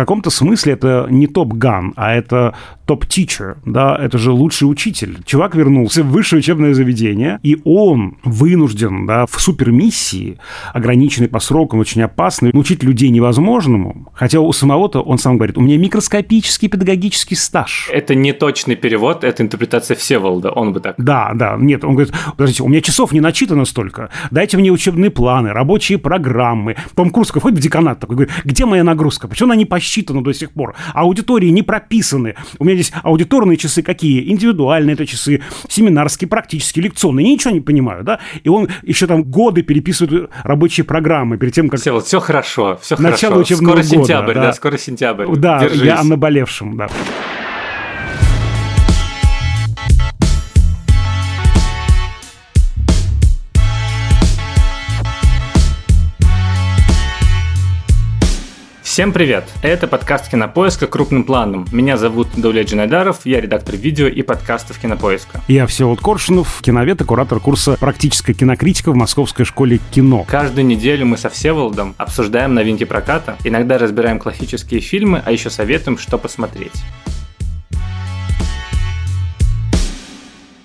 [0.00, 2.54] каком-то смысле это не топ-ган, а это
[2.90, 5.18] топ-тичер, да, это же лучший учитель.
[5.24, 10.38] Чувак вернулся в высшее учебное заведение, и он вынужден, да, в супермиссии,
[10.74, 15.60] ограниченной по срокам, очень опасной, научить людей невозможному, хотя у самого-то он сам говорит, у
[15.60, 17.88] меня микроскопический педагогический стаж.
[17.92, 20.96] Это не точный перевод, это интерпретация Всеволода, он бы так.
[20.98, 25.12] Да, да, нет, он говорит, подождите, у меня часов не начитано столько, дайте мне учебные
[25.12, 26.74] планы, рабочие программы.
[26.96, 30.32] Том Круз хоть в деканат такой, говорит, где моя нагрузка, почему она не посчитана до
[30.32, 30.74] сих пор?
[30.92, 32.34] Аудитории не прописаны.
[32.58, 34.30] У меня здесь аудиторные часы какие?
[34.30, 37.26] Индивидуальные это часы, семинарские, практические, лекционные.
[37.26, 38.20] Я ничего не понимаю, да?
[38.42, 41.80] И он еще там годы переписывает рабочие программы перед тем, как...
[41.80, 43.54] Все, вот все хорошо, все Начало хорошо.
[43.54, 44.42] учебного скоро года, сентябрь, да.
[44.42, 45.26] да, скоро сентябрь.
[45.36, 45.82] Да, Держись.
[45.82, 46.88] я о наболевшем, да.
[59.00, 59.44] Всем привет!
[59.62, 61.64] Это подкаст Кинопоиска крупным планом.
[61.72, 65.40] Меня зовут Давлет Джинайдаров, я редактор видео и подкастов Кинопоиска.
[65.48, 70.26] Я Всеволод Коршунов, киновед и куратор курса «Практическая кинокритика» в Московской школе кино.
[70.28, 75.96] Каждую неделю мы со Всеволодом обсуждаем новинки проката, иногда разбираем классические фильмы, а еще советуем,
[75.96, 76.74] что посмотреть.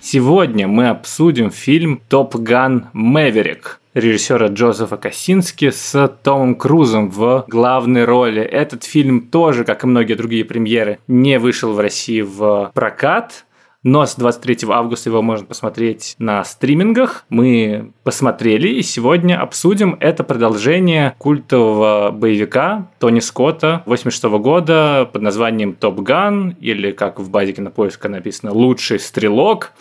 [0.02, 8.04] Сегодня мы обсудим фильм «Топ Ган Мэверик», режиссера Джозефа Косински с Томом Крузом в главной
[8.04, 8.42] роли.
[8.42, 13.46] Этот фильм тоже, как и многие другие премьеры, не вышел в России в прокат,
[13.82, 17.24] но с 23 августа его можно посмотреть на стримингах.
[17.30, 25.72] Мы посмотрели и сегодня обсудим это продолжение культового боевика Тони Скотта 86 года под названием
[25.72, 29.72] «Топ Ган» или, как в базе кинопоиска написано, «Лучший стрелок».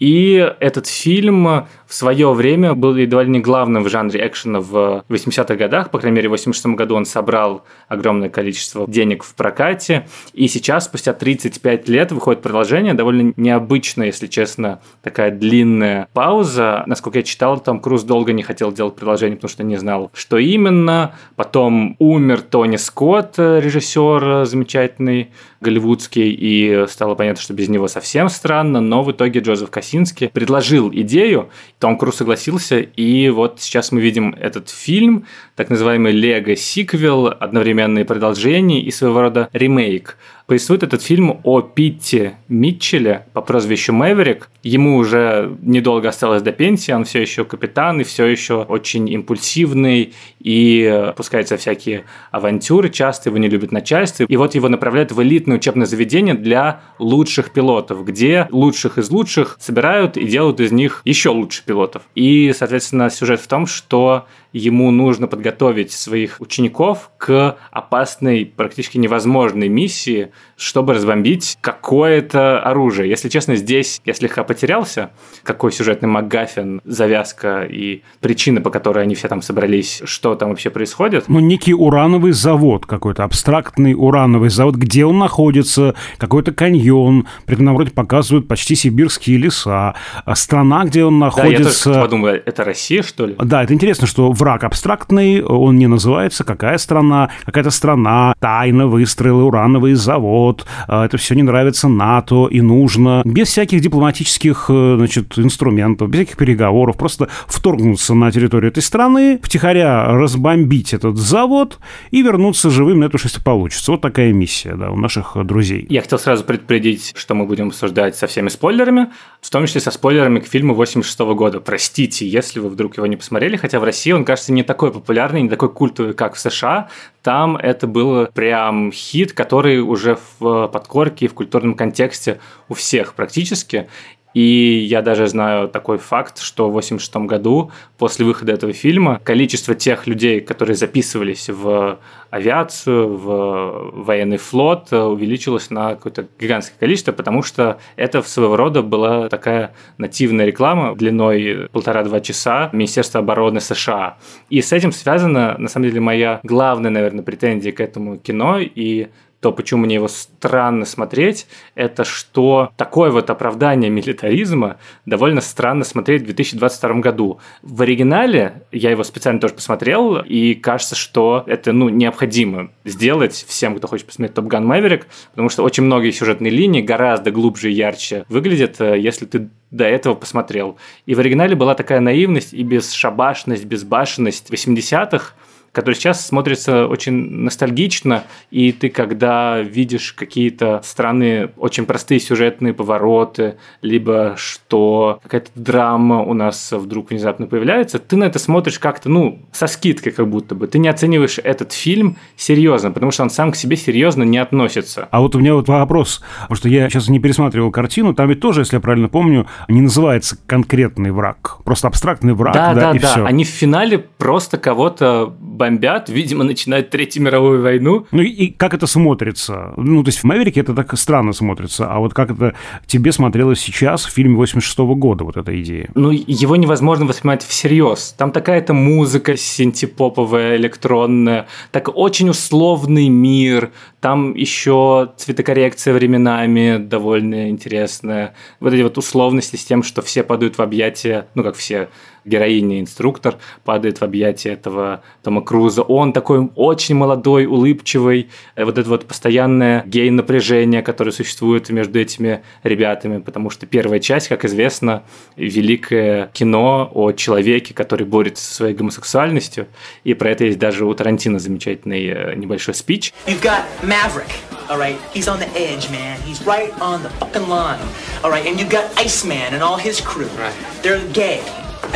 [0.00, 5.04] И этот фильм в свое время был едва ли не главным в жанре экшена в
[5.08, 5.90] 80-х годах.
[5.90, 10.08] По крайней мере, в 86 году он собрал огромное количество денег в прокате.
[10.32, 12.94] И сейчас, спустя 35 лет, выходит продолжение.
[12.94, 16.82] Довольно необычно, если честно, такая длинная пауза.
[16.86, 20.38] Насколько я читал, Том Круз долго не хотел делать продолжение, потому что не знал, что
[20.38, 21.14] именно.
[21.36, 28.80] Потом умер Тони Скотт, режиссер замечательный, голливудский, и стало понятно, что без него совсем странно,
[28.80, 34.34] но в итоге Джозеф Косински предложил идею, Том Круз согласился, и вот сейчас мы видим
[34.38, 35.26] этот фильм,
[35.56, 40.16] так называемый лего-сиквел, одновременные продолжения и своего рода ремейк.
[40.50, 44.50] Повествует этот фильм о Питте Митчеле по прозвищу Мэверик.
[44.64, 50.12] Ему уже недолго осталось до пенсии, он все еще капитан и все еще очень импульсивный
[50.40, 54.24] и пускается в всякие авантюры, часто его не любит начальство.
[54.24, 59.56] И вот его направляют в элитное учебное заведение для лучших пилотов, где лучших из лучших
[59.60, 62.02] собирают и делают из них еще лучше пилотов.
[62.16, 69.68] И, соответственно, сюжет в том, что ему нужно подготовить своих учеников к опасной, практически невозможной
[69.68, 73.08] миссии, чтобы разбомбить какое-то оружие.
[73.08, 75.10] Если честно, здесь я слегка потерялся,
[75.42, 80.70] какой сюжетный МакГаффин, завязка и причины, по которой они все там собрались, что там вообще
[80.70, 81.24] происходит.
[81.28, 87.74] Ну, некий урановый завод какой-то, абстрактный урановый завод, где он находится, какой-то каньон, при этом
[87.74, 89.94] вроде показывают почти сибирские леса,
[90.24, 91.62] а страна, где он находится...
[91.62, 93.36] Да, я тоже подумал, это Россия, что ли?
[93.38, 99.44] Да, это интересно, что враг абстрактный, он не называется, какая страна, какая-то страна тайно выстроила
[99.44, 105.38] урановый завод, а, это все не нравится НАТО и нужно, без всяких дипломатических э, значит,
[105.38, 111.78] инструментов, без всяких переговоров, просто вторгнуться на территорию этой страны, втихаря разбомбить этот завод
[112.10, 113.92] и вернуться живым на эту шесть получится.
[113.92, 115.86] Вот такая миссия, да, у наших друзей.
[115.90, 119.08] Я хотел сразу предупредить, что мы будем обсуждать со всеми спойлерами,
[119.40, 121.60] в том числе со спойлерами к фильму 86 года.
[121.60, 125.42] Простите, если вы вдруг его не посмотрели, хотя в России он, кажется, не такой популярный,
[125.42, 126.88] не такой культовый, как в США.
[127.22, 132.38] Там это был прям хит, который уже в подкорке и в культурном контексте
[132.68, 133.88] у всех практически.
[134.34, 139.74] И я даже знаю такой факт, что в 1986 году, после выхода этого фильма, количество
[139.74, 141.98] тех людей, которые записывались в
[142.30, 149.28] авиацию, в военный флот, увеличилось на какое-то гигантское количество, потому что это своего рода была
[149.28, 154.18] такая нативная реклама длиной полтора-два часа Министерства обороны США.
[154.48, 159.08] И с этим связана, на самом деле, моя главная, наверное, претензия к этому кино и
[159.40, 164.76] то, почему мне его странно смотреть, это что такое вот оправдание милитаризма
[165.06, 167.40] довольно странно смотреть в 2022 году.
[167.62, 173.76] В оригинале я его специально тоже посмотрел, и кажется, что это ну, необходимо сделать всем,
[173.76, 177.74] кто хочет посмотреть Топ Ган Мэверик, потому что очень многие сюжетные линии гораздо глубже и
[177.74, 180.76] ярче выглядят, э, если ты до этого посмотрел.
[181.06, 185.34] И в оригинале была такая наивность и бесшабашность, безбашенность 80-х,
[185.72, 193.56] который сейчас смотрится очень ностальгично, и ты, когда видишь какие-то странные, очень простые сюжетные повороты,
[193.82, 199.40] либо что какая-то драма у нас вдруг внезапно появляется, ты на это смотришь как-то, ну,
[199.52, 200.66] со скидкой как будто бы.
[200.66, 205.08] Ты не оцениваешь этот фильм серьезно, потому что он сам к себе серьезно не относится.
[205.10, 208.40] А вот у меня вот вопрос, потому что я сейчас не пересматривал картину, там ведь
[208.40, 212.96] тоже, если я правильно помню, не называется конкретный враг, просто абстрактный враг, да, да, да,
[212.96, 213.08] и да.
[213.08, 213.24] все.
[213.24, 218.06] Они в финале просто кого-то бомбят, видимо, начинают Третью мировую войну.
[218.12, 219.74] Ну и, и как это смотрится?
[219.76, 222.54] Ну, то есть в «Мэверике» это так странно смотрится, а вот как это
[222.86, 225.90] тебе смотрелось сейчас в фильме 86 -го года, вот эта идея?
[225.94, 228.14] Ну, его невозможно воспринимать всерьез.
[228.16, 233.70] Там такая-то музыка синтепоповая, электронная, так очень условный мир,
[234.00, 238.32] там еще цветокоррекция временами довольно интересная.
[238.60, 241.90] Вот эти вот условности с тем, что все падают в объятия, ну, как все,
[242.24, 245.82] героиня, инструктор, падает в объятия этого Тома Круза.
[245.82, 248.30] Он такой очень молодой, улыбчивый.
[248.56, 254.28] Э, вот это вот постоянное гей-напряжение, которое существует между этими ребятами, потому что первая часть,
[254.28, 255.02] как известно,
[255.36, 259.66] великое кино о человеке, который борется со своей гомосексуальностью,
[260.04, 263.12] и про это есть даже у Тарантино замечательный э, небольшой спич.
[263.26, 264.30] You've got Maverick,
[264.68, 264.96] all right?
[265.14, 266.18] He's on the edge, man.
[266.26, 267.80] He's right on the fucking line,
[268.22, 268.46] all right?
[268.46, 270.28] And you've got Iceman and all his crew.
[270.38, 270.54] Right.
[270.82, 271.42] They're gay.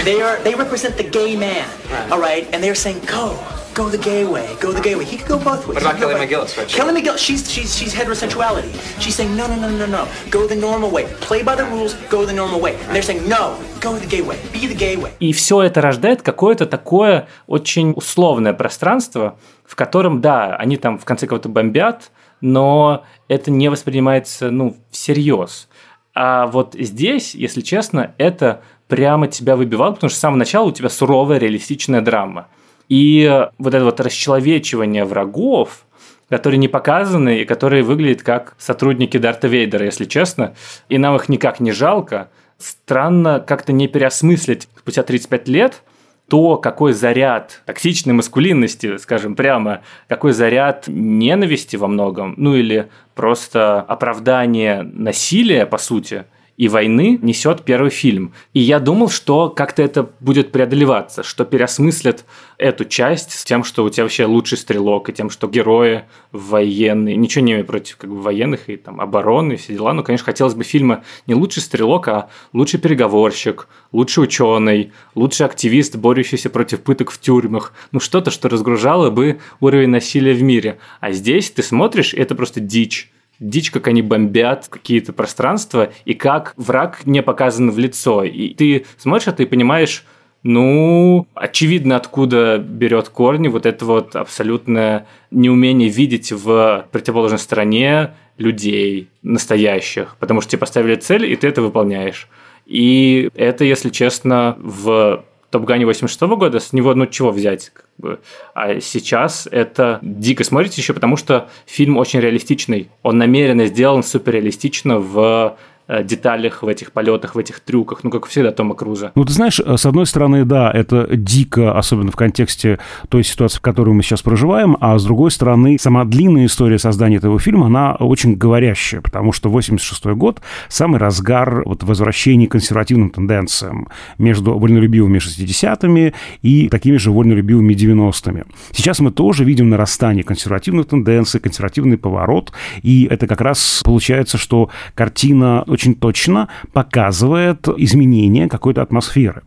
[0.02, 0.36] They are.
[0.42, 2.10] They represent the gay man, Right.
[2.12, 2.46] all right?
[2.52, 3.38] And they're saying, go,
[3.74, 5.04] go the gay way, go the gay way.
[5.04, 5.76] He could go both ways.
[5.76, 6.68] What about Kelly McGillis, right?
[6.68, 8.70] Kelly McGillis, she's she's she's heterosexuality.
[9.00, 11.04] She's saying, no, no, no, no, no, go the normal way.
[11.20, 12.74] Play by the rules, go the normal way.
[12.86, 14.38] And they're saying, no, go the gay way.
[14.52, 15.12] Be the gay way.
[15.20, 21.04] И все это рождает какое-то такое очень условное пространство, в котором, да, они там в
[21.04, 22.10] конце кого-то бомбят,
[22.40, 25.68] но это не воспринимается, ну, всерьез.
[26.16, 30.72] А вот здесь, если честно, это прямо тебя выбивало, потому что с самого начала у
[30.72, 32.48] тебя суровая реалистичная драма.
[32.88, 35.84] И вот это вот расчеловечивание врагов,
[36.28, 40.54] которые не показаны и которые выглядят как сотрудники Дарта Вейдера, если честно,
[40.88, 42.30] и нам их никак не жалко.
[42.58, 45.82] Странно как-то не переосмыслить спустя 35 лет
[46.28, 53.80] то, какой заряд токсичной маскулинности, скажем прямо, какой заряд ненависти во многом, ну или просто
[53.80, 56.24] оправдание насилия, по сути,
[56.56, 58.32] и войны несет первый фильм.
[58.52, 62.24] И я думал, что как-то это будет преодолеваться, что переосмыслят
[62.58, 67.16] эту часть с тем, что у тебя вообще лучший стрелок, и тем, что герои военные.
[67.16, 69.92] Ничего не имею против как бы, военных и там обороны и все дела.
[69.92, 75.96] Но, конечно, хотелось бы фильма не лучший стрелок, а лучший переговорщик, лучший ученый, лучший активист,
[75.96, 77.72] борющийся против пыток в тюрьмах.
[77.90, 80.78] Ну, что-то, что разгружало бы уровень насилия в мире.
[81.00, 86.14] А здесь ты смотришь, и это просто дичь дичь, как они бомбят какие-то пространства, и
[86.14, 88.24] как враг не показан в лицо.
[88.24, 90.04] И ты смотришь это и понимаешь,
[90.42, 99.08] ну, очевидно, откуда берет корни вот это вот абсолютное неумение видеть в противоположной стороне людей
[99.22, 102.28] настоящих, потому что тебе поставили цель, и ты это выполняешь.
[102.66, 105.24] И это, если честно, в
[105.54, 107.70] Топгане 86 года с него, ну, чего взять?
[107.72, 108.18] Как бы.
[108.54, 112.90] А сейчас это дико смотрится еще, потому что фильм очень реалистичный.
[113.04, 115.56] Он намеренно сделан суперреалистично в
[115.88, 119.12] деталях, в этих полетах, в этих трюках, ну, как всегда Тома Круза.
[119.14, 122.78] Ну, ты знаешь, с одной стороны, да, это дико, особенно в контексте
[123.08, 127.16] той ситуации, в которой мы сейчас проживаем, а с другой стороны, сама длинная история создания
[127.16, 133.10] этого фильма, она очень говорящая, потому что 86 год– самый разгар вот возвращения к консервативным
[133.10, 133.88] тенденциям
[134.18, 138.44] между вольнолюбивыми 60-ми и такими же вольнолюбивыми 90-ми.
[138.72, 144.70] Сейчас мы тоже видим нарастание консервативных тенденций, консервативный поворот, и это как раз получается, что
[144.94, 149.42] картина очень точно показывает изменение какой-то атмосферы.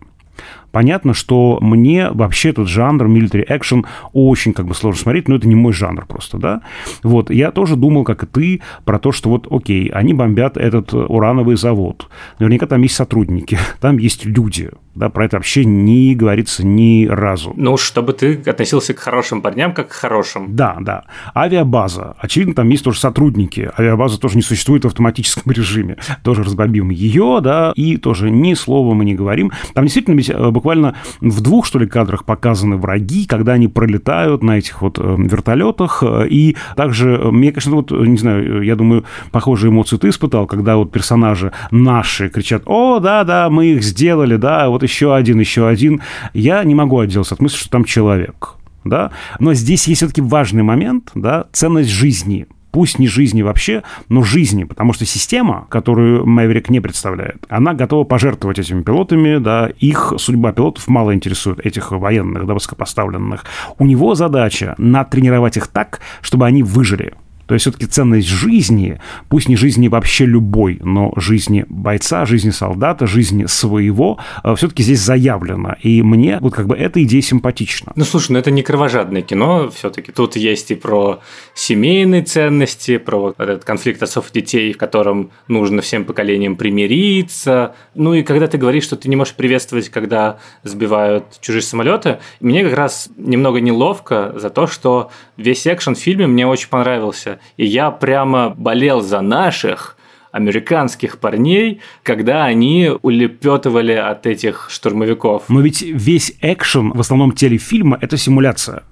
[0.71, 5.47] Понятно, что мне вообще этот жанр military action очень как бы сложно смотреть, но это
[5.47, 6.61] не мой жанр просто, да.
[7.03, 10.93] Вот, я тоже думал, как и ты, про то, что вот, окей, они бомбят этот
[10.93, 12.09] урановый завод.
[12.39, 17.53] Наверняка там есть сотрудники, там есть люди, да, про это вообще не говорится ни разу.
[17.55, 20.55] Ну, чтобы ты относился к хорошим парням, как к хорошим.
[20.55, 21.05] Да, да.
[21.35, 22.15] Авиабаза.
[22.19, 23.69] Очевидно, там есть тоже сотрудники.
[23.77, 25.97] Авиабаза тоже не существует в автоматическом режиме.
[26.23, 29.51] Тоже разбомбим ее, да, и тоже ни слова мы не говорим.
[29.73, 34.57] Там действительно э, буквально в двух, что ли, кадрах показаны враги, когда они пролетают на
[34.57, 36.03] этих вот э, вертолетах.
[36.29, 40.47] И также, э, мне, конечно, вот, э, не знаю, я думаю, похожие эмоции ты испытал,
[40.47, 45.39] когда вот персонажи наши кричат, о, да, да, мы их сделали, да, вот еще один,
[45.39, 46.01] еще один.
[46.33, 48.57] Я не могу отделаться от мысли, что там человек
[48.89, 52.47] да, но здесь есть все-таки важный момент, да, ценность жизни.
[52.71, 58.03] Пусть не жизни вообще, но жизни, потому что система, которую Мэверик не представляет, она готова
[58.03, 63.45] пожертвовать этими пилотами, да, их судьба пилотов мало интересует, этих военных, да, высокопоставленных.
[63.79, 67.13] У него задача натренировать их так, чтобы они выжили.
[67.47, 68.99] То есть все-таки ценность жизни,
[69.29, 74.99] пусть не жизни вообще любой, но жизни бойца, жизни солдата, жизни своего, э, все-таки здесь
[74.99, 75.77] заявлена.
[75.81, 77.93] И мне вот как бы эта идея симпатична.
[77.95, 80.11] Ну, слушай, ну это не кровожадное кино все-таки.
[80.11, 81.21] Тут есть и про
[81.53, 87.75] семейные ценности, про этот конфликт отцов и детей, в котором нужно всем поколениям примириться.
[87.95, 92.63] Ну и когда ты говоришь, что ты не можешь приветствовать, когда сбивают чужие самолеты, мне
[92.63, 97.65] как раз немного неловко за то, что весь экшен в фильме мне очень понравился и
[97.65, 99.97] я прямо болел за наших
[100.31, 105.43] американских парней, когда они улепетывали от этих штурмовиков.
[105.49, 108.83] Но ведь весь экшен в основном телефильма– это симуляция.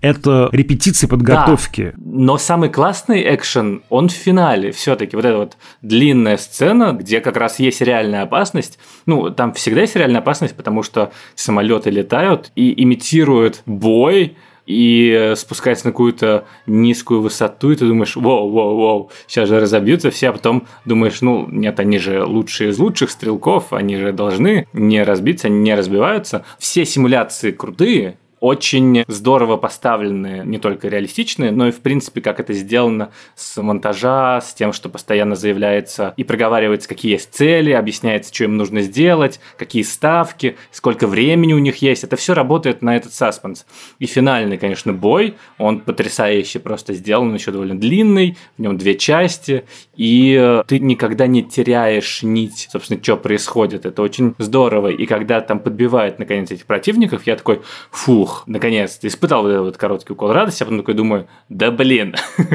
[0.00, 1.92] Это репетиции подготовки.
[1.96, 5.16] Да, но самый классный экшен, он в финале все-таки.
[5.16, 8.78] Вот эта вот длинная сцена, где как раз есть реальная опасность.
[9.06, 14.36] Ну, там всегда есть реальная опасность, потому что самолеты летают и имитируют бой,
[14.66, 20.10] и спускается на какую-то низкую высоту, и ты думаешь, воу, воу, воу, сейчас же разобьются
[20.10, 24.66] все, а потом думаешь, ну, нет, они же лучшие из лучших стрелков, они же должны
[24.72, 26.44] не разбиться, они не разбиваются.
[26.58, 32.54] Все симуляции крутые, очень здорово поставленные, не только реалистичные, но и, в принципе, как это
[32.54, 38.44] сделано с монтажа, с тем, что постоянно заявляется и проговаривается, какие есть цели, объясняется, что
[38.44, 42.02] им нужно сделать, какие ставки, сколько времени у них есть.
[42.04, 43.66] Это все работает на этот саспенс.
[43.98, 49.64] И финальный, конечно, бой, он потрясающе просто сделан, еще довольно длинный, в нем две части,
[49.96, 53.84] и э, ты никогда не теряешь нить, собственно, что происходит.
[53.84, 54.88] Это очень здорово.
[54.88, 59.76] И когда там подбивают, наконец, этих противников, я такой, фух, ух, наконец-то, испытал вот этот
[59.76, 62.14] короткий укол радости, а потом такой думаю, да блин,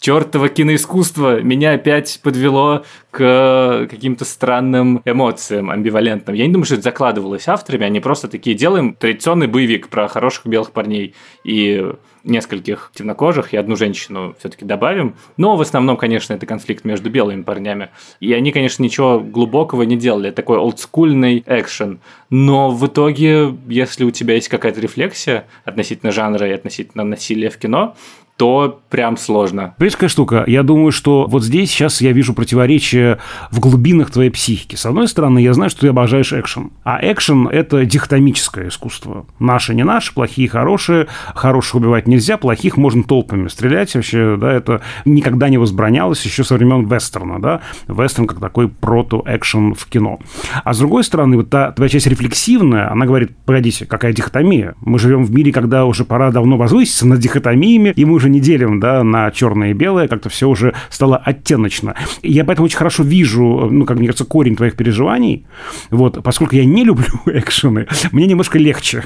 [0.00, 6.34] чертово киноискусство меня опять подвело к каким-то странным эмоциям, амбивалентным.
[6.34, 10.46] Я не думаю, что это закладывалось авторами, они просто такие, делаем традиционный боевик про хороших
[10.46, 11.14] белых парней
[11.44, 11.92] и
[12.24, 15.14] нескольких темнокожих и одну женщину все-таки добавим.
[15.36, 17.90] Но в основном, конечно, это конфликт между белыми парнями.
[18.20, 20.30] И они, конечно, ничего глубокого не делали.
[20.30, 22.00] Такой олдскульный экшен.
[22.30, 27.58] Но в итоге, если у тебя есть какая-то рефлексия относительно жанра и относительно насилия в
[27.58, 27.94] кино,
[28.36, 29.74] то прям сложно.
[29.78, 30.44] Близкая штука.
[30.46, 33.18] Я думаю, что вот здесь сейчас я вижу противоречие
[33.50, 34.74] в глубинах твоей психики.
[34.74, 36.72] С одной стороны, я знаю, что ты обожаешь экшен.
[36.82, 39.26] А экшен– это дихотомическое искусство.
[39.38, 41.08] Наши не наши, плохие хорошие.
[41.34, 43.94] Хороших убивать нельзя, плохих можно толпами стрелять.
[43.94, 47.60] Вообще, да, это никогда не возбранялось еще со времен вестерна, да.
[47.86, 50.18] Вестерн как такой прото-экшен в кино.
[50.64, 54.74] А с другой стороны, вот та твоя часть рефлексивная, она говорит, погодите, какая дихотомия?
[54.80, 58.40] Мы живем в мире, когда уже пора давно возвыситься над дихотомиями, и мы уже не
[58.40, 61.94] делим да, на черное и белое, как-то все уже стало оттеночно.
[62.22, 65.46] Я поэтому очень хорошо вижу, ну, как мне кажется, корень твоих переживаний.
[65.90, 69.04] Вот, поскольку я не люблю экшены, мне немножко легче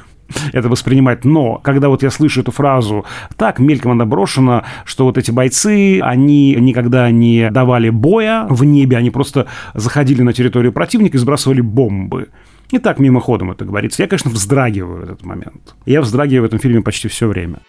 [0.52, 1.24] это воспринимать.
[1.24, 3.04] Но когда вот я слышу эту фразу,
[3.36, 8.96] так мельком она брошена, что вот эти бойцы, они никогда не давали боя в небе,
[8.96, 12.28] они просто заходили на территорию противника и сбрасывали бомбы.
[12.72, 14.02] И так мимоходом это говорится.
[14.02, 15.76] Я, конечно, вздрагиваю в этот момент.
[15.86, 17.60] Я вздрагиваю в этом фильме почти все время.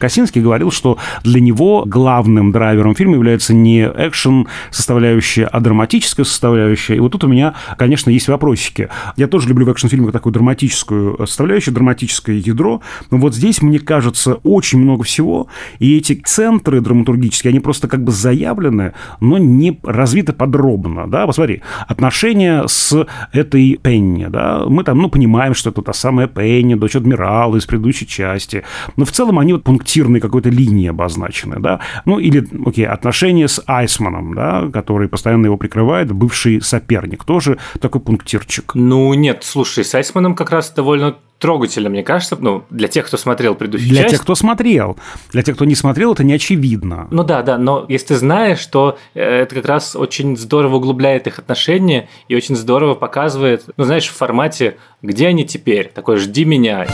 [0.00, 6.96] Косинский говорил, что для него главным драйвером фильма является не экшен составляющая, а драматическая составляющая.
[6.96, 8.88] И вот тут у меня, конечно, есть вопросики.
[9.16, 12.80] Я тоже люблю в экшн-фильмах такую драматическую составляющую, драматическое ядро.
[13.10, 15.48] Но вот здесь, мне кажется, очень много всего.
[15.78, 21.08] И эти центры драматургические, они просто как бы заявлены, но не развиты подробно.
[21.10, 21.26] Да?
[21.26, 24.26] Посмотри, отношения с этой Пенни.
[24.26, 24.64] Да?
[24.66, 28.64] Мы там, ну, понимаем, что это та самая Пенни, дочь адмирала из предыдущей части.
[28.96, 33.48] Но в целом они вот пункт пунктирной какой-то линии обозначены, да, ну или, окей, отношения
[33.48, 38.74] с Айсманом, да, который постоянно его прикрывает, бывший соперник, тоже такой пунктирчик.
[38.74, 43.16] Ну нет, слушай, с Айсманом как раз довольно трогательно, мне кажется, ну, для тех, кто
[43.16, 44.08] смотрел предыдущую для часть.
[44.08, 44.96] Для тех, кто смотрел.
[45.32, 47.08] Для тех, кто не смотрел, это не очевидно.
[47.10, 51.26] Ну да, да, но если ты знаешь, что э, это как раз очень здорово углубляет
[51.26, 56.44] их отношения и очень здорово показывает, ну, знаешь, в формате «Где они теперь?» Такой «Жди
[56.44, 56.86] меня».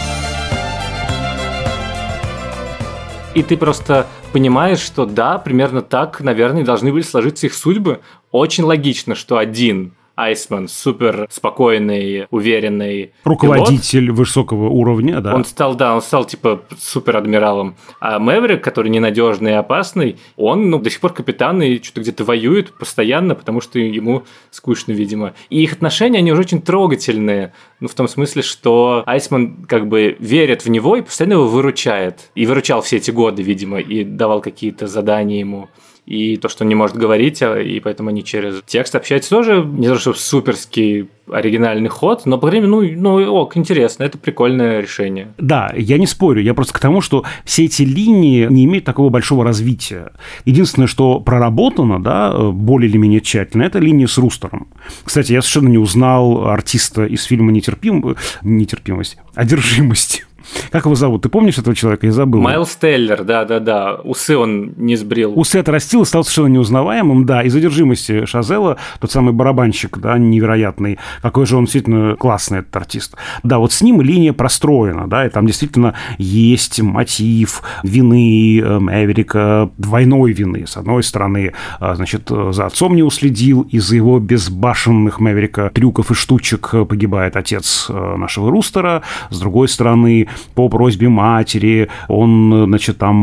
[3.36, 8.00] И ты просто понимаешь, что да, примерно так, наверное, должны были сложиться их судьбы.
[8.30, 14.18] Очень логично, что один Айсман супер спокойный, уверенный Руководитель пилот.
[14.18, 15.34] высокого уровня, да.
[15.34, 17.76] Он стал, да, он стал типа супер адмиралом.
[18.00, 22.24] А Мэврик, который ненадежный и опасный, он ну, до сих пор капитан и что-то где-то
[22.24, 25.34] воюет постоянно, потому что ему скучно, видимо.
[25.50, 27.52] И их отношения, они уже очень трогательные.
[27.80, 32.30] Ну, в том смысле, что Айсман как бы верит в него и постоянно его выручает.
[32.34, 35.68] И выручал все эти годы, видимо, и давал какие-то задания ему
[36.06, 39.64] и то, что он не может говорить, а, и поэтому они через текст общаются тоже
[39.64, 44.16] не то, что суперский оригинальный ход, но, по крайней мере, ну, ну, ок, интересно, это
[44.16, 45.34] прикольное решение.
[45.38, 49.08] Да, я не спорю, я просто к тому, что все эти линии не имеют такого
[49.08, 50.12] большого развития.
[50.44, 54.68] Единственное, что проработано, да, более или менее тщательно, это линия с Рустером.
[55.02, 58.16] Кстати, я совершенно не узнал артиста из фильма «Нетерпим...
[58.42, 60.25] «Нетерпимость», «Одержимость».
[60.70, 61.22] Как его зовут?
[61.22, 62.06] Ты помнишь этого человека?
[62.06, 62.40] Я забыл.
[62.40, 63.96] Майлз Теллер, да-да-да.
[64.04, 65.32] Усы он не сбрил.
[65.38, 67.42] Усы отрастил и стал совершенно неузнаваемым, да.
[67.42, 70.98] Из задержимости Шазела, тот самый барабанщик, да, невероятный.
[71.22, 73.16] Какой же он действительно классный, этот артист.
[73.42, 79.70] Да, вот с ним линия простроена, да, и там действительно есть мотив вины э, Эверика,
[79.78, 80.66] двойной вины.
[80.66, 86.14] С одной стороны, э, значит, за отцом не уследил, из-за его безбашенных Мэверика трюков и
[86.14, 89.02] штучек погибает отец э, нашего Рустера.
[89.30, 93.16] С другой стороны, по просьбе матери, он, значит, там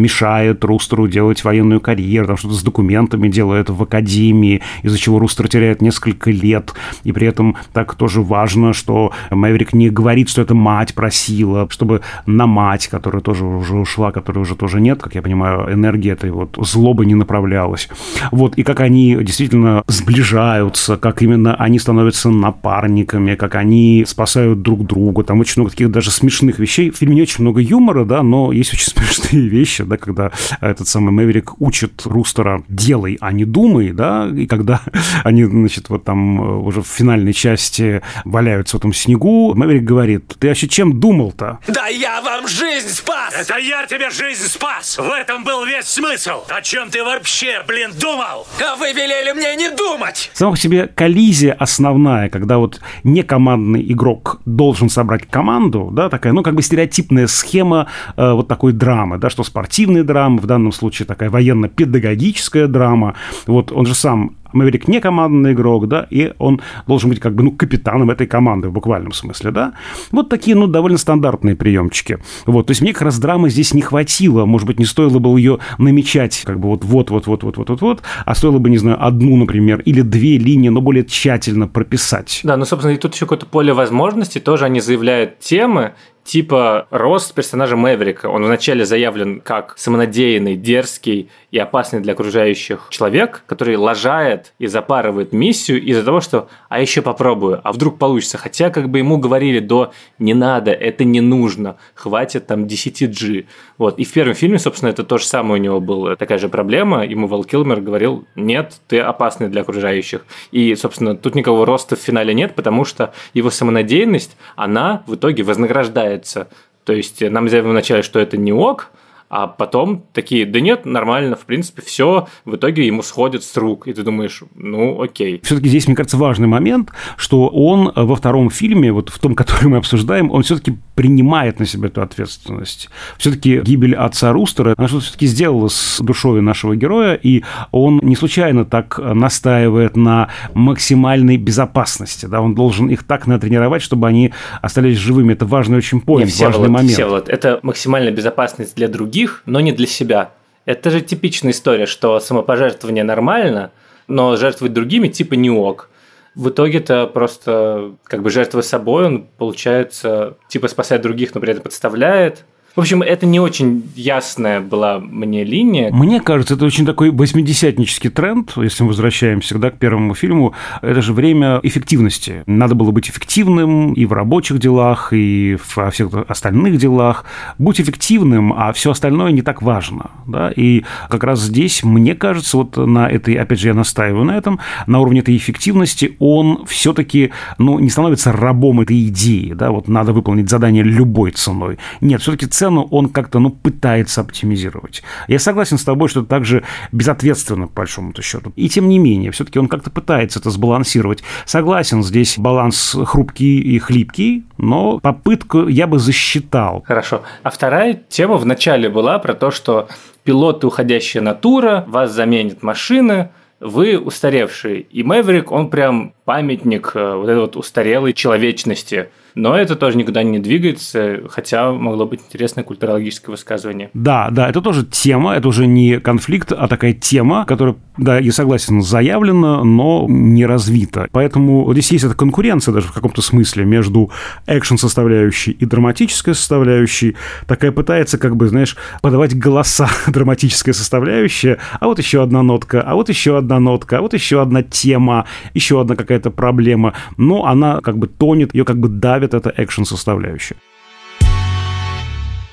[0.00, 5.48] мешает Рустеру делать военную карьеру, там что-то с документами делает в академии, из-за чего Рустер
[5.48, 6.74] теряет несколько лет,
[7.04, 12.00] и при этом так тоже важно, что Мэверик не говорит, что это мать просила, чтобы
[12.26, 16.30] на мать, которая тоже уже ушла, которой уже тоже нет, как я понимаю, энергия этой
[16.30, 17.88] вот злобы не направлялась.
[18.30, 24.86] Вот, и как они действительно сближаются, как именно они становятся напарниками, как они спасают друг
[24.86, 26.90] друга, там очень много таких даже смешных смешных вещей.
[26.90, 30.88] В фильме не очень много юмора, да, но есть очень смешные вещи, да, когда этот
[30.88, 34.80] самый Мэверик учит Рустера «делай, а не думай», да, и когда
[35.24, 40.34] они, значит, вот там э, уже в финальной части валяются в этом снегу, Мэверик говорит,
[40.38, 41.58] ты вообще чем думал-то?
[41.68, 43.34] Да я вам жизнь спас!
[43.34, 44.98] Это я тебе жизнь спас!
[44.98, 46.44] В этом был весь смысл!
[46.48, 48.46] О чем ты вообще, блин, думал?
[48.60, 50.30] А вы велели мне не думать!
[50.34, 56.44] Сама по себе коллизия основная, когда вот некомандный игрок должен собрать команду, да, такая, ну,
[56.44, 61.04] как бы стереотипная схема э, вот такой драмы, да, что спортивная драма, в данном случае
[61.04, 63.14] такая военно-педагогическая драма.
[63.48, 67.42] Вот он же сам Мэверик не командный игрок, да, и он должен быть как бы,
[67.42, 69.74] ну, капитаном этой команды в буквальном смысле, да.
[70.10, 72.18] Вот такие, ну, довольно стандартные приемчики.
[72.46, 75.38] Вот, то есть мне как раз драмы здесь не хватило, может быть, не стоило бы
[75.38, 78.70] ее намечать как бы вот вот вот вот вот вот вот вот, а стоило бы,
[78.70, 82.40] не знаю, одну, например, или две линии, но более тщательно прописать.
[82.42, 85.92] Да, ну, собственно, и тут еще какое-то поле возможностей, тоже они заявляют темы,
[86.28, 88.26] типа рост персонажа Мэврика.
[88.26, 95.32] Он вначале заявлен как самонадеянный, дерзкий и опасный для окружающих человек, который лажает и запарывает
[95.32, 98.36] миссию из-за того, что «а еще попробую, а вдруг получится».
[98.36, 103.46] Хотя как бы ему говорили до «не надо, это не нужно, хватит там 10G».
[103.78, 103.98] Вот.
[103.98, 107.06] И в первом фильме, собственно, это то же самое у него была такая же проблема.
[107.06, 110.26] Ему Вал Килмер говорил «нет, ты опасный для окружающих».
[110.50, 115.42] И, собственно, тут никакого роста в финале нет, потому что его самонадеянность, она в итоге
[115.42, 116.48] вознаграждает нравится.
[116.84, 118.90] То есть нам заявили вначале, что это не ок,
[119.30, 123.86] а потом такие, да нет, нормально, в принципе, все, в итоге ему сходит с рук,
[123.86, 125.40] и ты думаешь, ну, окей.
[125.42, 129.68] Все-таки здесь, мне кажется, важный момент, что он во втором фильме, вот в том, который
[129.68, 132.88] мы обсуждаем, он все-таки принимает на себя эту ответственность.
[133.18, 138.16] Все-таки гибель отца Рустера, она что-то все-таки сделала с душой нашего героя, и он не
[138.16, 144.96] случайно так настаивает на максимальной безопасности, да, он должен их так натренировать, чтобы они остались
[144.96, 145.34] живыми.
[145.34, 146.92] Это важный очень поинт, важный момент.
[146.92, 150.32] Всеволод, это максимальная безопасность для других, других, но не для себя.
[150.64, 153.70] Это же типичная история, что самопожертвование нормально,
[154.06, 155.90] но жертвовать другими типа не ок.
[156.34, 161.62] В итоге-то просто как бы жертва собой, он, получается, типа спасает других, но при этом
[161.62, 162.44] подставляет–
[162.78, 165.90] в общем, это не очень ясная была мне линия.
[165.90, 170.54] Мне кажется, это очень такой восьмидесятнический тренд, если мы возвращаемся всегда к первому фильму.
[170.80, 172.44] Это же время эффективности.
[172.46, 177.24] Надо было быть эффективным и в рабочих делах, и во всех остальных делах.
[177.58, 180.12] Будь эффективным, а все остальное не так важно.
[180.28, 180.52] Да?
[180.54, 184.60] И как раз здесь, мне кажется, вот на этой, опять же, я настаиваю на этом,
[184.86, 189.52] на уровне этой эффективности он все-таки ну, не становится рабом этой идеи.
[189.52, 189.72] Да?
[189.72, 191.78] Вот надо выполнить задание любой ценой.
[192.00, 195.02] Нет, все-таки цену он как-то, ну, пытается оптимизировать.
[195.26, 198.52] Я согласен с тобой, что это также безответственно, по большому-то счету.
[198.56, 201.22] И тем не менее, все-таки он как-то пытается это сбалансировать.
[201.46, 206.84] Согласен, здесь баланс хрупкий и хлипкий, но попытку я бы засчитал.
[206.86, 207.22] Хорошо.
[207.42, 209.88] А вторая тема в начале была про то, что
[210.24, 214.86] пилоты, уходящая натура, вас заменит машины, вы устаревший.
[214.90, 219.08] И Мэверик, он прям памятник э, вот этой вот устарелой человечности.
[219.38, 223.88] Но это тоже никуда не двигается, хотя могло быть интересное культурологическое высказывание.
[223.94, 228.32] Да, да, это тоже тема, это уже не конфликт, а такая тема, которая, да, я
[228.32, 231.06] согласен, заявлена, но не развита.
[231.12, 234.10] Поэтому вот здесь есть эта конкуренция даже в каком-то смысле между
[234.48, 237.14] экшен-составляющей и драматической составляющей.
[237.46, 242.96] Такая пытается, как бы, знаешь, подавать голоса драматическая составляющая, а вот еще одна нотка, а
[242.96, 246.94] вот еще одна нотка, а вот еще одна тема, еще одна какая-то проблема.
[247.16, 250.56] Но она как бы тонет, ее как бы давит это экшен-составляющая.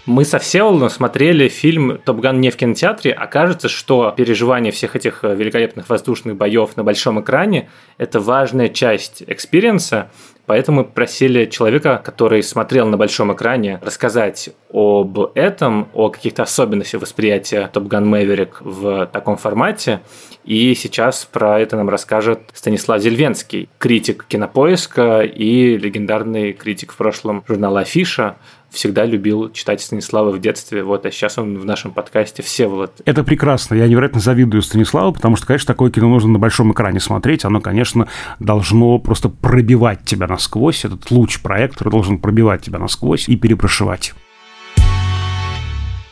[0.05, 4.95] Мы со Всеволодом смотрели фильм «Топ Ган» не в кинотеатре, а кажется, что переживание всех
[4.95, 10.11] этих э, великолепных воздушных боев на большом экране– это важная часть experience а,
[10.45, 17.01] Поэтому мы просили человека, который смотрел на большом экране, рассказать об этом, о каких-то особенностях
[17.01, 20.01] восприятия Top Gun Maverick в таком формате.
[20.43, 27.43] И сейчас про это нам расскажет Станислав Зельвенский, критик кинопоиска и легендарный критик в прошлом
[27.47, 28.35] журнала Афиша
[28.75, 32.91] всегда любил читать Станислава в детстве, вот, а сейчас он в нашем подкасте Всеволод.
[33.05, 36.99] Это прекрасно, я невероятно завидую Станиславу, потому что, конечно, такое кино нужно на большом экране
[36.99, 38.07] смотреть, оно, конечно,
[38.39, 44.13] должно просто пробивать тебя насквозь, этот луч проектора должен пробивать тебя насквозь и перепрошивать.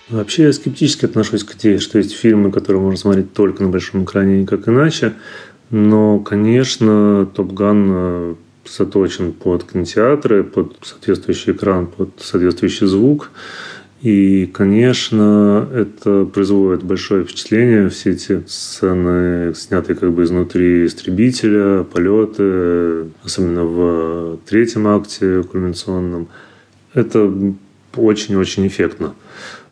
[0.10, 4.04] Вообще я скептически отношусь к идее, что есть фильмы, которые можно смотреть только на большом
[4.04, 5.14] экране, никак иначе.
[5.70, 13.32] Но, конечно, Топ Ган заточен под кинотеатры, под соответствующий экран, под соответствующий звук.
[14.02, 17.88] И, конечно, это производит большое впечатление.
[17.88, 26.28] Все эти сцены, снятые как бы изнутри истребителя, полеты, особенно в третьем акте кульминационном,
[26.94, 27.32] это
[27.96, 29.14] очень-очень эффектно.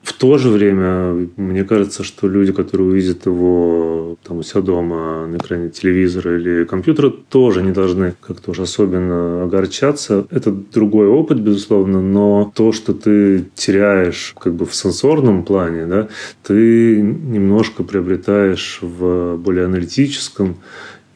[0.01, 3.90] В то же время, мне кажется, что люди, которые увидят его
[4.23, 9.43] там, у себя дома на экране телевизора или компьютера, тоже не должны как-то уж особенно
[9.43, 10.25] огорчаться.
[10.29, 16.07] Это другой опыт, безусловно, но то, что ты теряешь как бы в сенсорном плане, да,
[16.43, 20.57] ты немножко приобретаешь в более аналитическом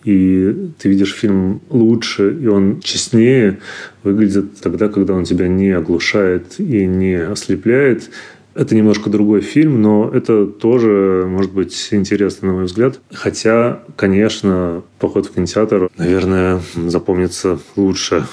[0.06, 3.60] и ты видишь фильм лучше, и он честнее
[4.04, 8.12] выглядит тогда, когда он тебя не оглушает и не ослепляет,
[8.56, 13.00] это немножко другой фильм, но это тоже может быть интересно, на мой взгляд.
[13.12, 18.26] Хотя, конечно, поход в кинотеатр, наверное, запомнится лучше.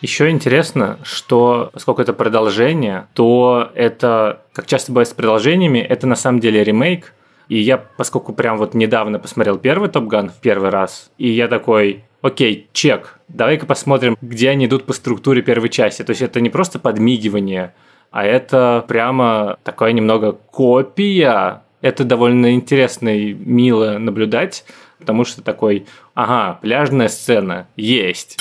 [0.00, 6.14] Еще интересно, что поскольку это продолжение, то это, как часто бывает с продолжениями, это на
[6.14, 7.14] самом деле ремейк.
[7.48, 11.48] И я, поскольку прям вот недавно посмотрел первый Топ Ган в первый раз, и я
[11.48, 16.02] такой, окей, чек, давай-ка посмотрим, где они идут по структуре первой части.
[16.02, 17.74] То есть это не просто подмигивание,
[18.10, 21.62] а это прямо такая немного копия.
[21.80, 24.64] Это довольно интересно и мило наблюдать,
[24.98, 28.36] потому что такой, ага, пляжная сцена есть.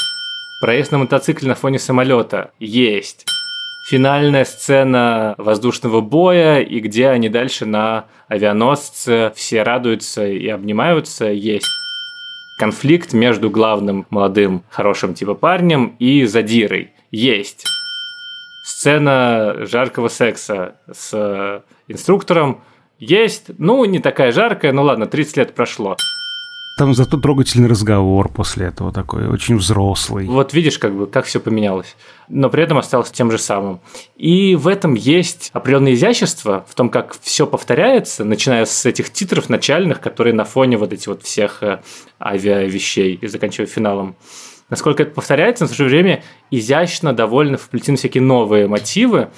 [0.60, 3.26] Проезд на мотоцикле на фоне самолета есть.
[3.88, 11.69] Финальная сцена воздушного боя, и где они дальше на авианосце все радуются и обнимаются, есть
[12.58, 16.91] конфликт между главным молодым хорошим типа парнем и задирой.
[17.12, 17.65] Есть
[18.65, 22.63] сцена жаркого секса с инструктором
[23.00, 23.52] есть.
[23.58, 25.95] Ну, не такая жаркая, ну ладно, 30 лет прошло.
[26.78, 30.28] Там зато трогательный разговор после этого такой, очень взрослый.
[30.28, 31.96] Вот видишь, как бы, как все поменялось.
[32.30, 33.80] Но при этом осталось тем же самым.
[34.16, 39.50] И в этом есть определенное изящество, в том, как все повторяется, начиная с этих титров
[39.50, 41.82] начальных, которые на фоне вот этих вот всех э,
[42.22, 44.16] авиавещей и заканчивая финалом
[44.70, 49.30] насколько это повторяется, но в то же время изящно довольно вплетены всякие новые мотивы.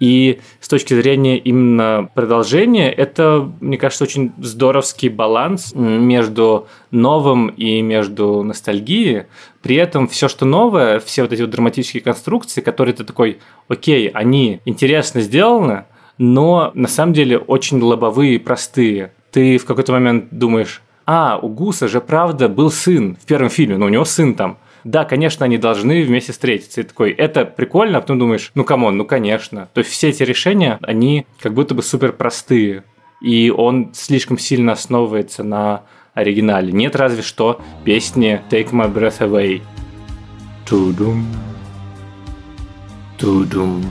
[0.00, 7.82] И с точки зрения именно продолжения, это, мне кажется, очень здоровский баланс между новым и
[7.82, 9.24] между ностальгией.
[9.62, 14.08] При этом все, что новое, все вот эти вот драматические конструкции, которые ты такой, окей,
[14.08, 15.84] они интересно сделаны,
[16.16, 19.12] но на самом деле очень лобовые и простые.
[19.32, 23.78] Ты в какой-то момент думаешь, а, у Гуса же правда был сын в первом фильме,
[23.78, 26.80] но у него сын там да, конечно, они должны вместе встретиться.
[26.80, 29.68] И такой, это прикольно, а потом думаешь, ну come on, ну конечно.
[29.74, 32.84] То есть все эти решения, они как будто бы супер простые.
[33.20, 35.82] И он слишком сильно основывается на
[36.14, 36.72] оригинале.
[36.72, 39.60] Нет разве что песни Take My Breath Away.
[40.66, 41.26] Тудум.
[43.18, 43.84] Тудум.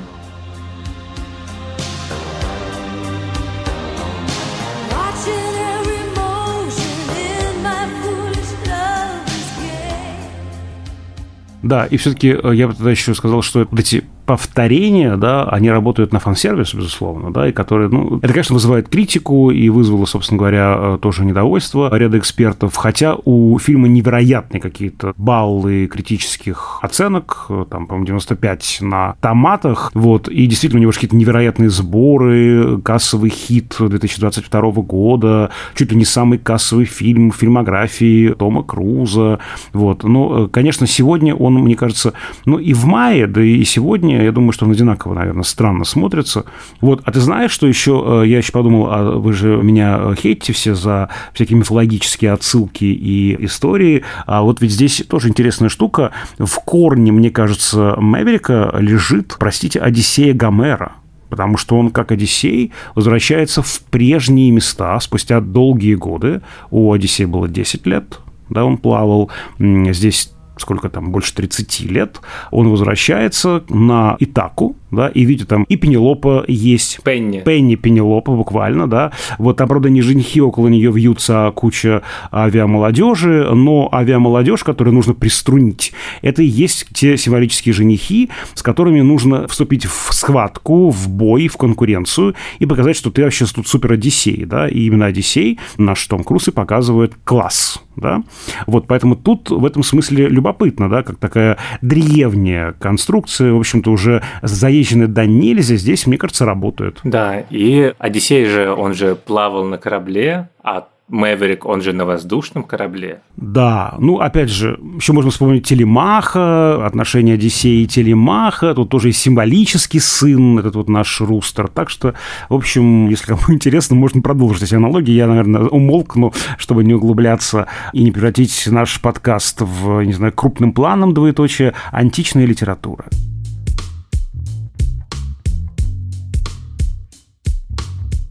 [11.68, 16.12] Да, и все-таки э, я бы тогда еще сказал, что эти повторения, да, они работают
[16.12, 20.76] на фан-сервис, безусловно, да, и которые, ну, это, конечно, вызывает критику и вызвало, собственно говоря,
[20.78, 27.88] э, тоже недовольство ряда экспертов, хотя у фильма невероятные какие-то баллы критических оценок, э, там,
[27.88, 34.72] по-моему, 95 на томатах, вот, и действительно у него какие-то невероятные сборы, кассовый хит 2022
[34.82, 39.40] года, чуть ли не самый кассовый фильм фильмографии Тома Круза,
[39.72, 42.12] вот, ну, э, конечно, сегодня он, мне кажется,
[42.44, 46.46] ну, и в мае, да и сегодня, я думаю, что он одинаково, наверное, странно смотрится,
[46.82, 50.54] вот, а ты знаешь, что еще, э, я еще подумал, а вы же меня хейтите
[50.54, 56.56] все за всякие мифологические отсылки и истории, а вот ведь здесь тоже интересная штука, в
[56.64, 60.94] корне, мне кажется, Мэверика лежит, простите, Одиссея Гомера,
[61.30, 66.42] потому что он, как Одиссей, возвращается в прежние места спустя долгие годы.
[66.72, 69.30] У Одиссея было 10 лет, да, он плавал.
[69.60, 75.76] Здесь сколько там, больше 30 лет, он возвращается на Итаку, да, и видит там и
[75.76, 77.00] Пенелопа есть.
[77.04, 77.42] Пенни.
[77.42, 79.12] Пенни Пенелопа, буквально, да.
[79.38, 85.94] Вот там, правда, не женихи, около нее вьются куча авиамолодежи, но авиамолодежь, которую нужно приструнить,
[86.22, 91.58] это и есть те символические женихи, с которыми нужно вступить в схватку, в бой, в
[91.58, 96.24] конкуренцию и показать, что ты вообще тут супер Одиссей, да, и именно Одиссей, наш Том
[96.24, 98.24] Круз и показывает класс, да.
[98.66, 104.24] Вот, поэтому тут в этом смысле любопытно, да, как такая древняя конструкция, в общем-то, уже
[104.42, 107.00] заезженная до нельзя, здесь, мне кажется, работает.
[107.04, 112.64] Да, и Одиссей же, он же плавал на корабле, а Мэверик, он же на воздушном
[112.64, 113.22] корабле.
[113.38, 119.14] Да, ну, опять же, еще можно вспомнить Телемаха, отношения Одиссея и Телемаха, тут тоже и
[119.14, 121.70] символический сын, этот вот наш Рустер.
[121.70, 122.14] Так что,
[122.50, 125.14] в общем, если кому интересно, можно продолжить эти аналогии.
[125.14, 130.74] Я, наверное, умолкну, чтобы не углубляться и не превратить наш подкаст в, не знаю, крупным
[130.74, 133.06] планом двоеточие античная литература.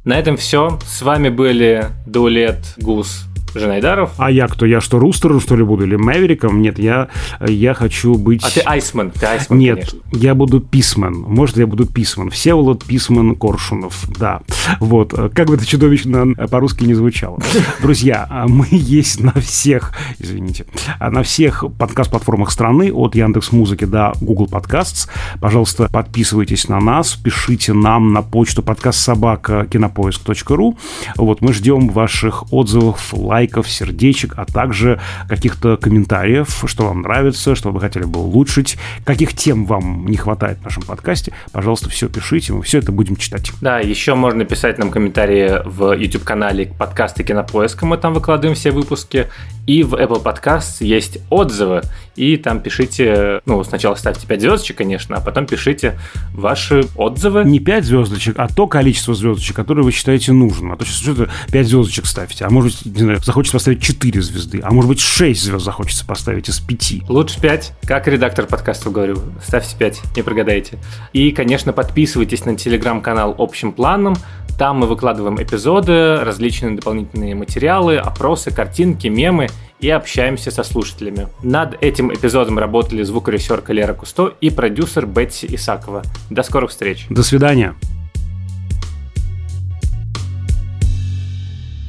[0.06, 0.78] На этом все.
[0.86, 3.24] С вами были Дуэлет Гус
[3.60, 4.12] Женайдаров.
[4.18, 4.66] А я кто?
[4.66, 5.84] Я что, Рустером, что ли, буду?
[5.84, 6.60] Или Мэвериком?
[6.62, 7.08] Нет, я,
[7.40, 8.44] я хочу быть...
[8.44, 10.00] А ты Айсман, ты Айсман, Нет, конечно.
[10.12, 11.14] я буду Писмен.
[11.14, 12.30] Может, я буду Писмен.
[12.30, 14.08] Всеволод Писмен Коршунов.
[14.18, 14.40] Да.
[14.80, 15.12] Вот.
[15.34, 17.38] Как бы это чудовищно по-русски не звучало.
[17.82, 20.66] Друзья, а мы есть на всех, извините,
[20.98, 25.08] а на всех подкаст-платформах страны, от Яндекс Музыки до Google Podcasts.
[25.40, 30.76] Пожалуйста, подписывайтесь на нас, пишите нам на почту подкаст собака кинопоиск.ру.
[31.16, 37.70] Вот мы ждем ваших отзывов, лайков, сердечек, а также каких-то комментариев, что вам нравится, что
[37.70, 41.32] вы хотели бы улучшить, каких тем вам не хватает в нашем подкасте.
[41.52, 43.52] Пожалуйста, все пишите, мы все это будем читать.
[43.60, 49.28] Да, еще можно писать нам комментарии в YouTube-канале подкасты Кинопоиска, мы там выкладываем все выпуски.
[49.66, 51.82] И в Apple Podcasts есть отзывы,
[52.16, 55.98] и там пишите, ну, сначала ставьте 5 звездочек, конечно, а потом пишите
[56.32, 57.44] ваши отзывы.
[57.44, 60.72] Не 5 звездочек, а то количество звездочек, которое вы считаете нужным.
[60.72, 64.22] А то сейчас что-то 5 звездочек ставите, а может быть, не знаю, захочется поставить 4
[64.22, 67.08] звезды, а может быть 6 звезд захочется поставить из 5.
[67.08, 70.78] Лучше 5, как редактор подкастов говорю, ставьте 5, не прогадаете.
[71.12, 74.16] И, конечно, подписывайтесь на телеграм-канал общим планом,
[74.58, 79.48] там мы выкладываем эпизоды, различные дополнительные материалы, опросы, картинки, мемы
[79.80, 81.28] и общаемся со слушателями.
[81.42, 86.02] Над этим эпизодом работали звукорежиссер Лера Кусто и продюсер Бетси Исакова.
[86.30, 87.06] До скорых встреч.
[87.10, 87.74] До свидания.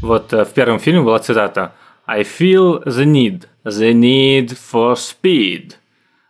[0.01, 1.73] Вот э, в первом фильме была цитата
[2.05, 5.73] «I feel the need, the need for speed».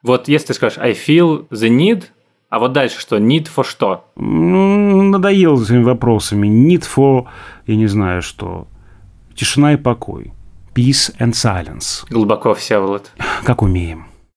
[0.03, 2.05] Вот если ты скажешь «I feel the need»,
[2.49, 3.17] а вот дальше что?
[3.17, 4.05] Need for что?
[4.15, 6.47] Ну, надоел этими вопросами.
[6.47, 7.25] Need for,
[7.65, 8.67] я не знаю что.
[9.35, 10.33] Тишина и покой.
[10.73, 12.05] Peace and silence.
[12.09, 13.11] Глубоко, Всеволод.
[13.43, 14.07] Как умеем.